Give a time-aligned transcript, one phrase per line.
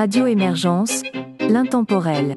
[0.00, 1.02] Radio Émergence,
[1.40, 2.34] l'intemporel.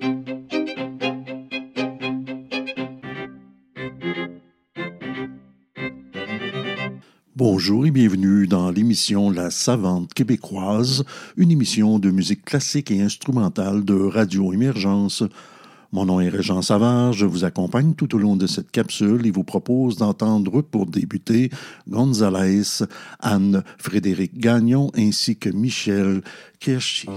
[7.38, 11.06] Bonjour et bienvenue dans l'émission La Savante québécoise,
[11.38, 15.24] une émission de musique classique et instrumentale de Radio Émergence.
[15.94, 19.32] Mon nom est Régent Savard, je vous accompagne tout au long de cette capsule et
[19.32, 21.52] vous propose d'entendre pour débuter
[21.88, 22.84] Gonzalez,
[23.20, 26.24] Anne, Frédéric Gagnon ainsi que Michel
[26.60, 27.08] Kirchi.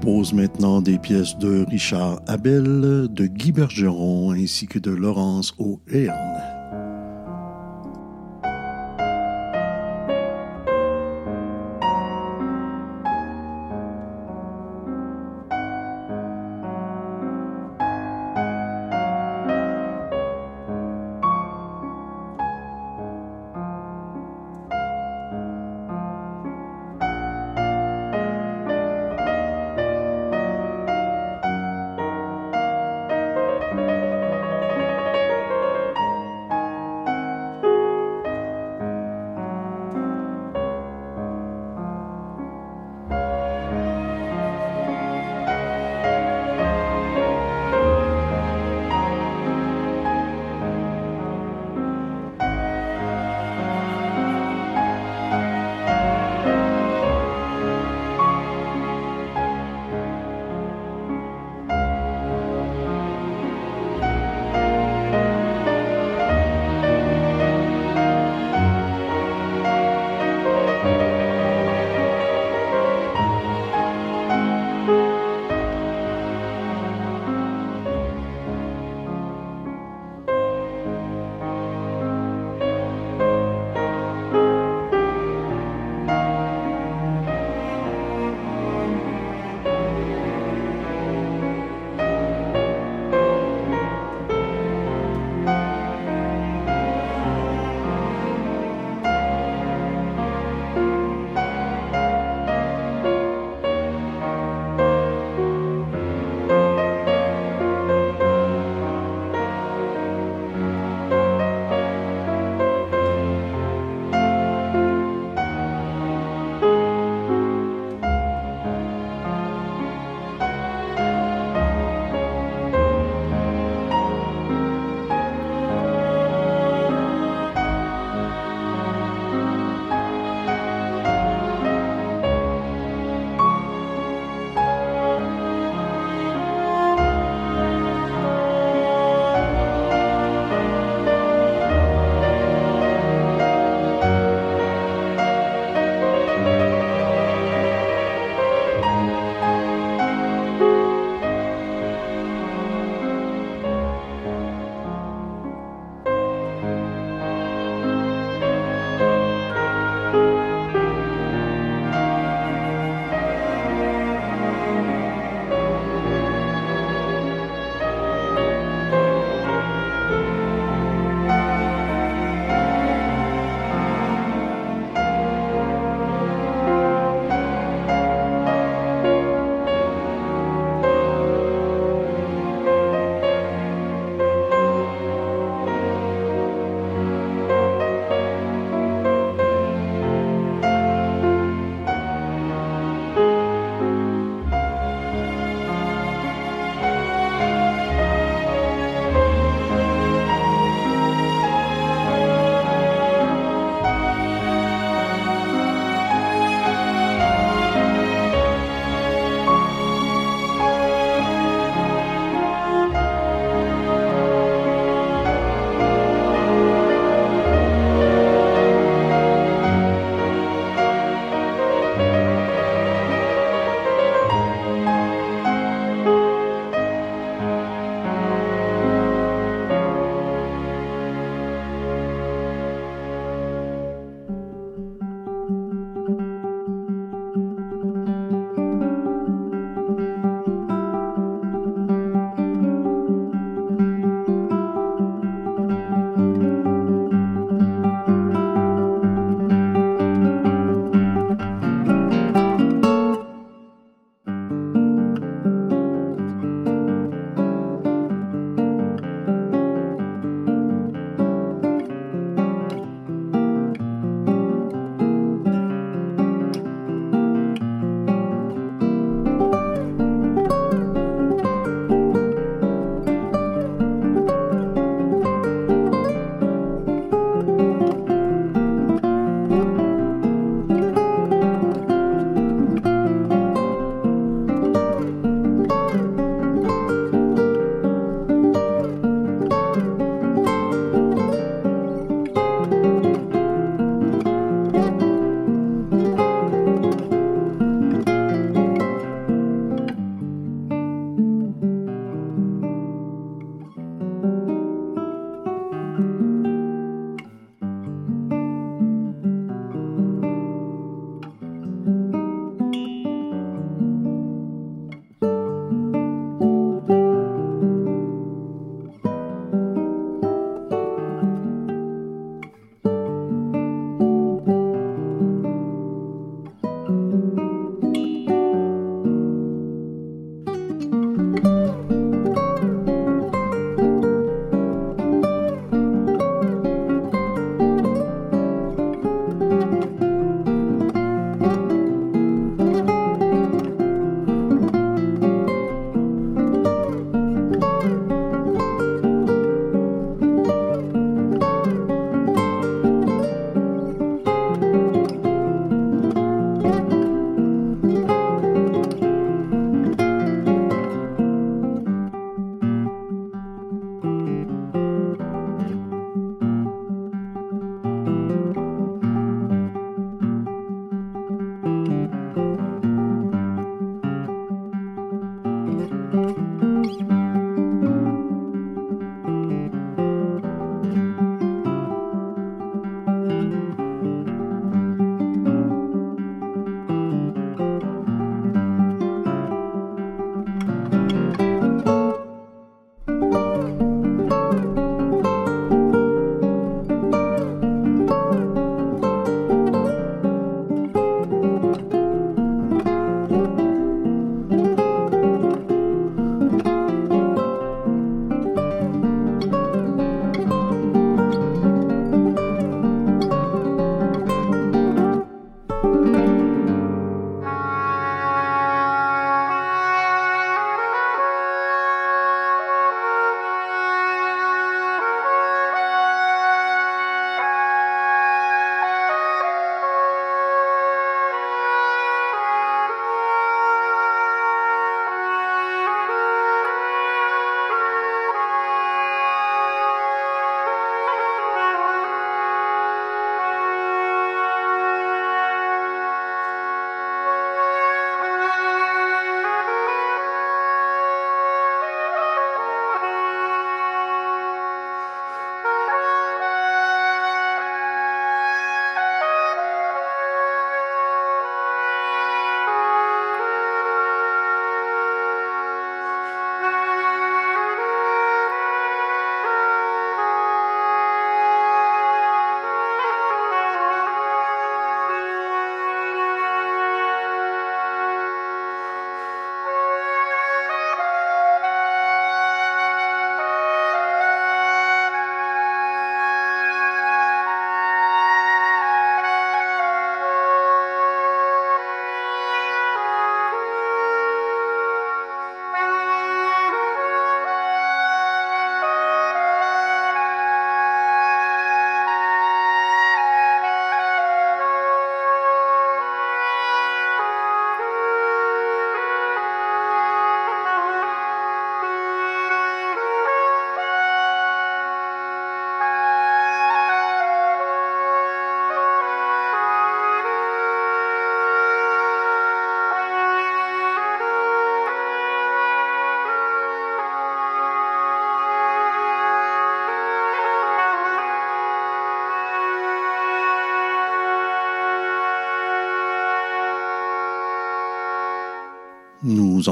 [0.00, 6.49] Propose maintenant des pièces de Richard Abel, de Guy Bergeron ainsi que de Laurence O'Hearn.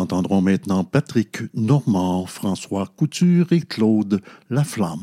[0.08, 5.02] Entendrons maintenant Patrick Normand, François Couture et Claude Laflamme.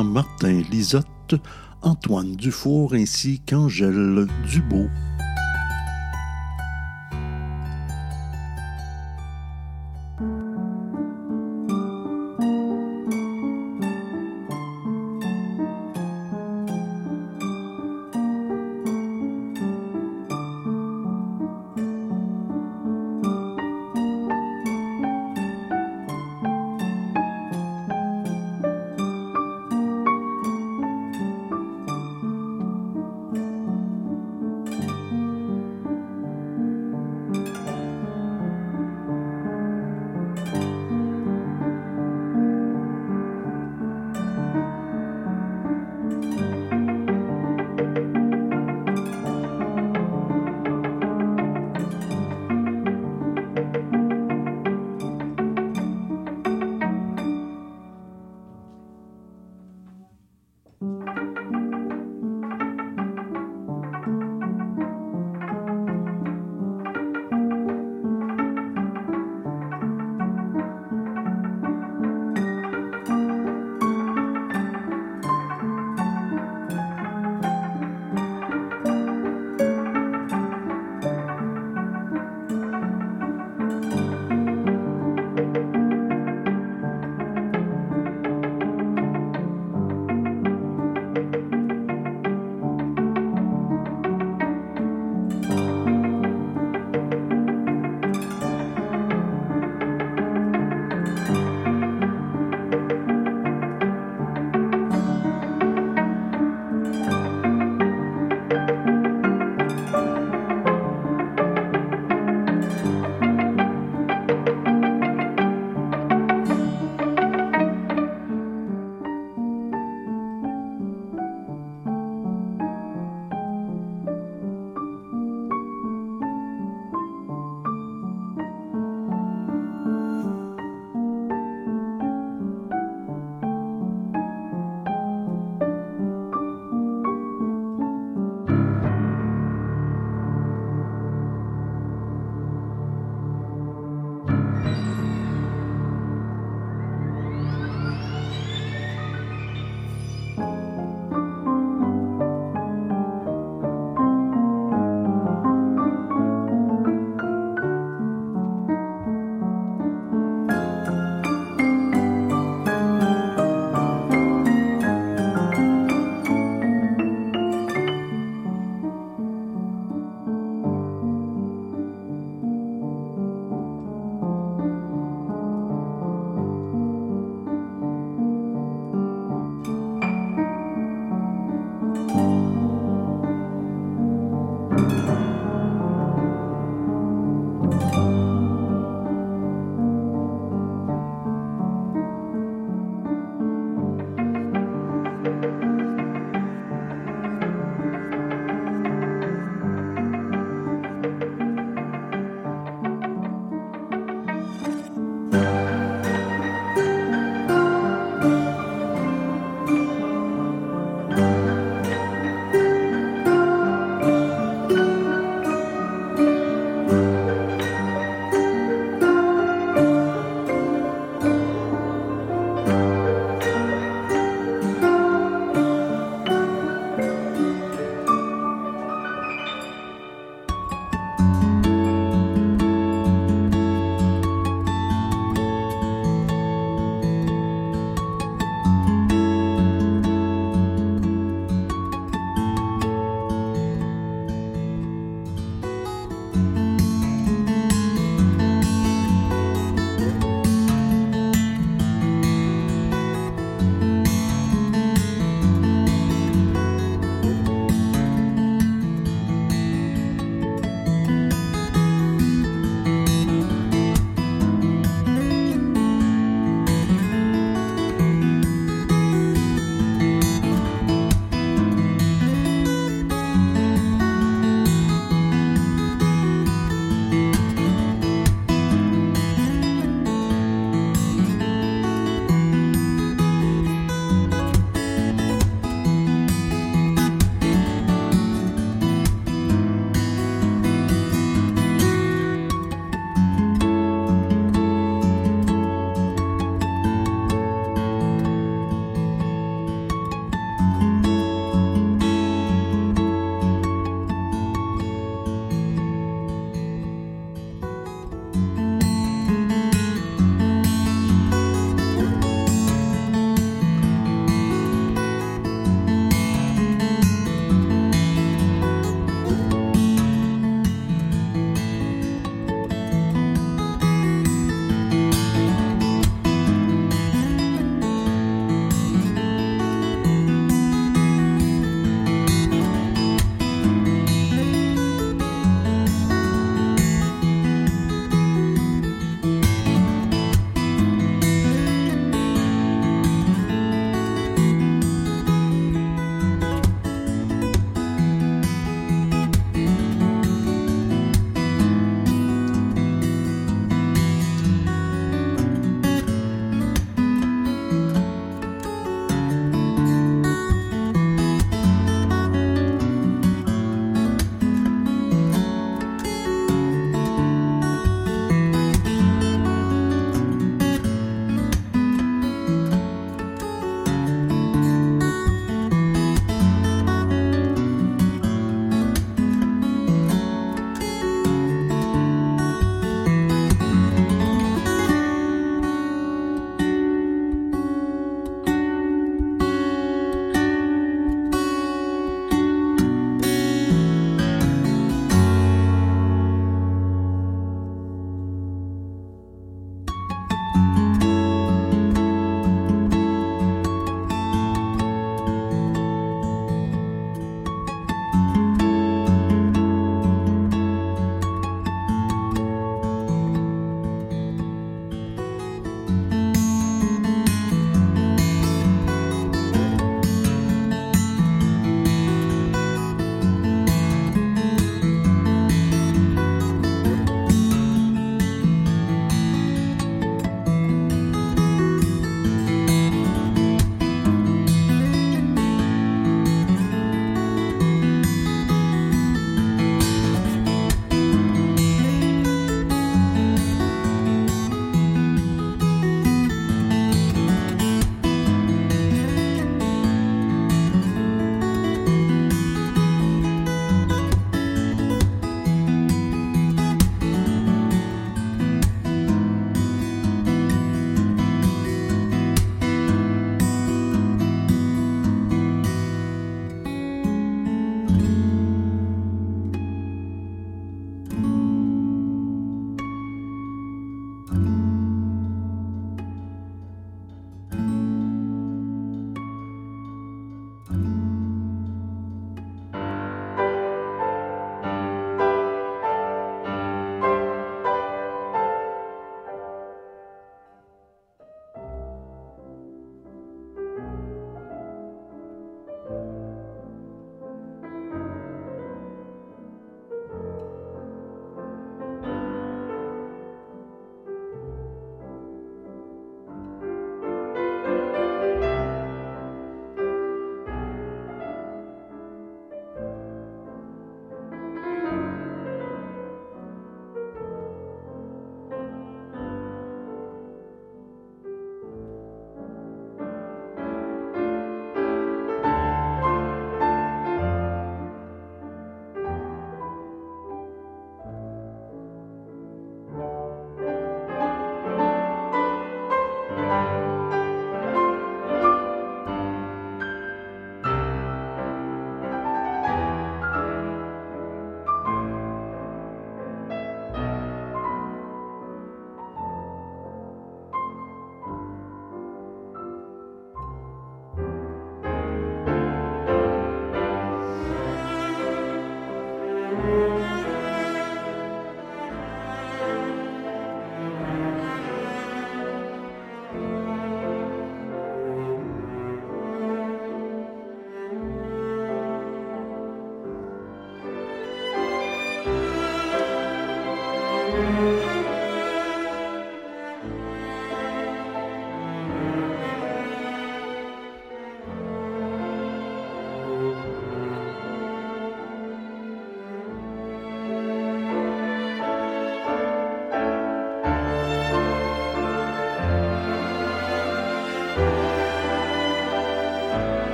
[0.00, 1.34] Martin Lisotte,
[1.82, 4.88] Antoine Dufour ainsi qu'Angèle Dubo.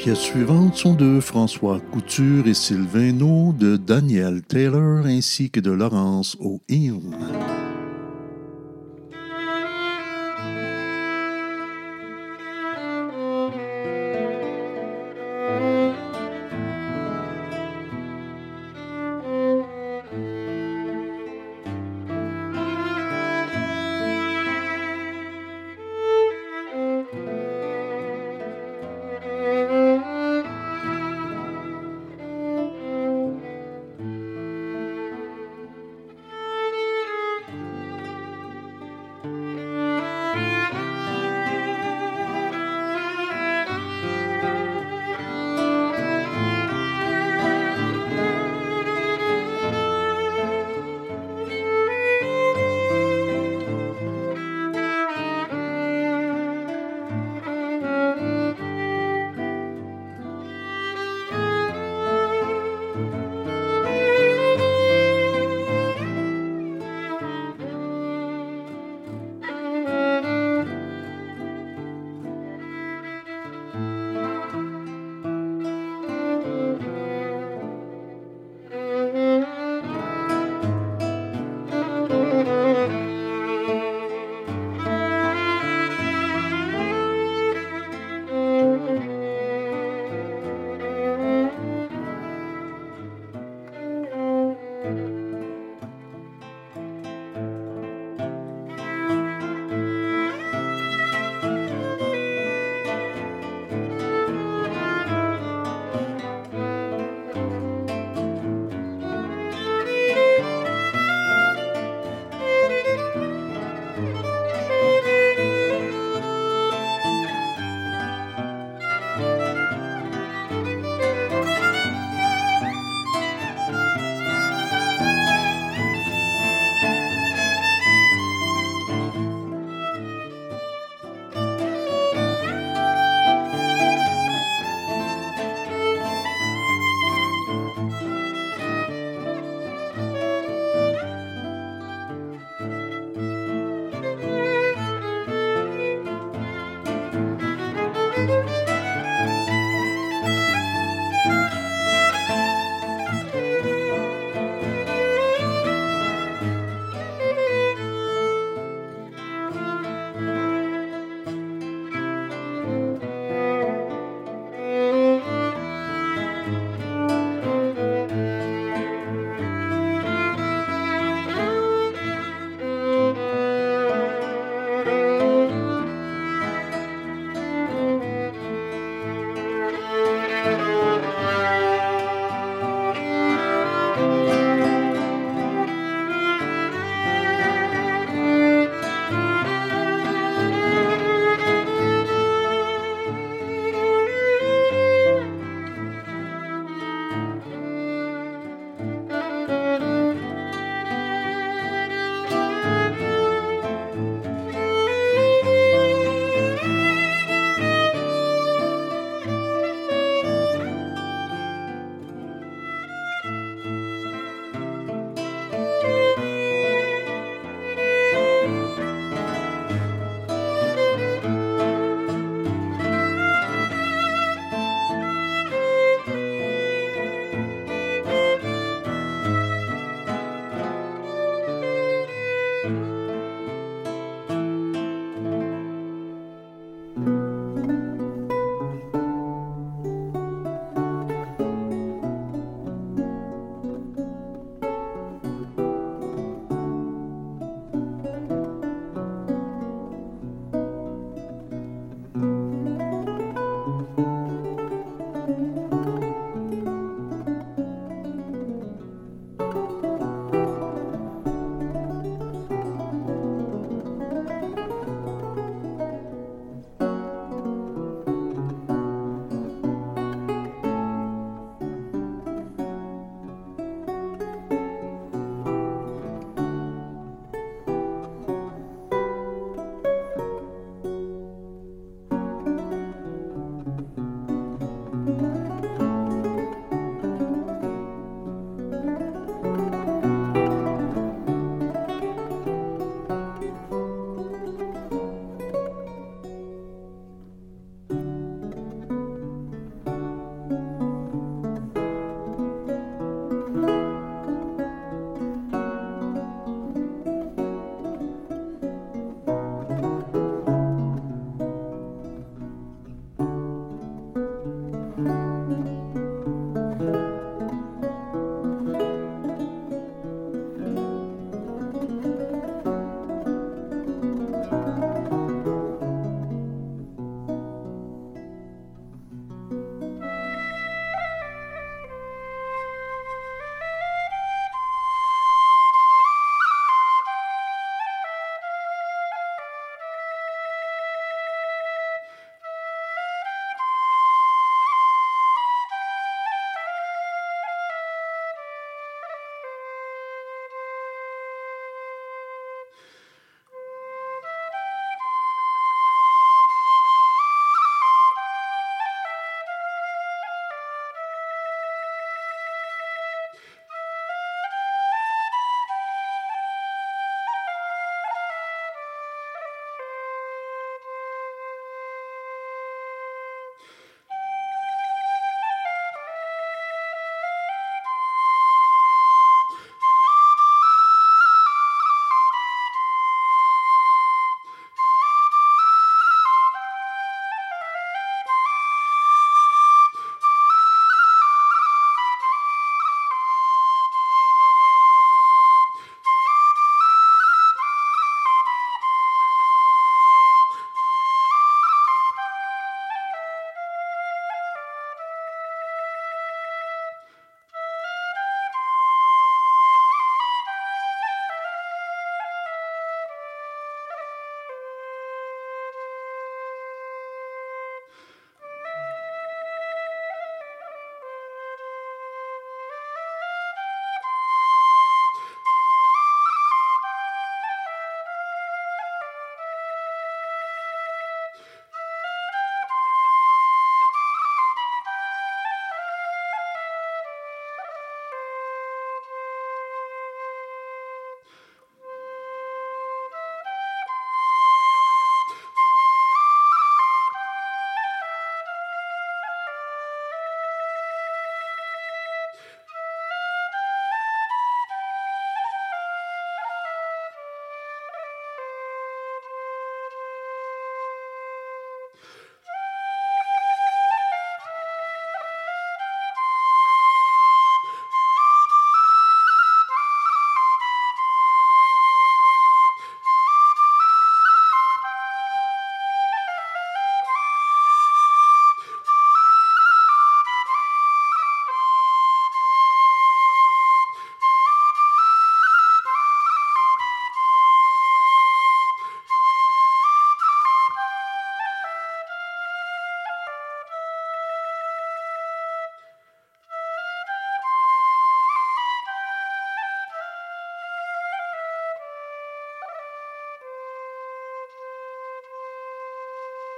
[0.00, 6.38] Pièces suivantes sont de François Couture et Sylvain de Daniel Taylor ainsi que de Laurence
[6.40, 7.29] O'Hearn.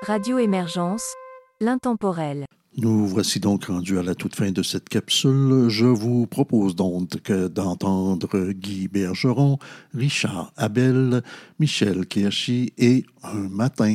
[0.05, 1.15] Radio Émergence,
[1.61, 2.45] l'intemporel.
[2.77, 5.69] Nous voici donc rendus à la toute fin de cette capsule.
[5.69, 9.61] Je vous propose donc d'entendre Guy Bergeron,
[9.95, 11.23] Richard Abel,
[11.61, 13.95] Michel Kirchy et Un matin.